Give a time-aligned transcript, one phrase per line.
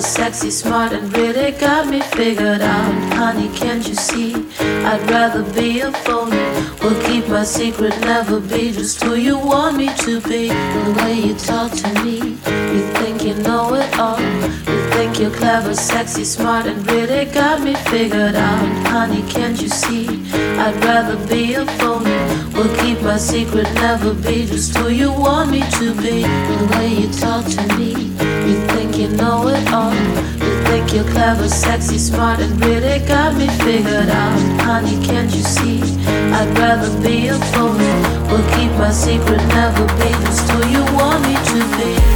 [0.00, 3.14] sexy, smart, and really got me figured out.
[3.14, 4.34] Honey, can't you see?
[4.60, 6.36] I'd rather be a phony.
[6.82, 10.48] Will keep my secret, never be just who you want me to be.
[10.48, 12.18] The way you talk to me,
[12.74, 14.20] you think you know it all.
[14.20, 18.86] You think you're clever, sexy, smart, and really got me figured out.
[18.88, 20.08] Honey, can't you see?
[20.58, 22.10] I'd rather be a phony.
[22.54, 26.22] Will keep my secret, never be just who you want me to be.
[26.22, 28.03] The way you talk to me,
[29.04, 29.92] you know it all.
[29.92, 34.38] You think you're clever, sexy, smart, and really got me figured out.
[34.62, 35.82] Honey, can't you see?
[36.32, 37.84] I'd rather be a phony.
[38.30, 42.13] Will keep my secret, never be just who you want me to be.